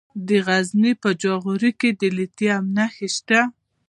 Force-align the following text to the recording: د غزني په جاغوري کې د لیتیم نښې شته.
د 0.27 0.29
غزني 0.47 0.91
په 1.03 1.09
جاغوري 1.23 1.71
کې 1.79 1.89
د 1.99 2.01
لیتیم 2.17 2.63
نښې 2.75 3.07
شته. 3.15 3.39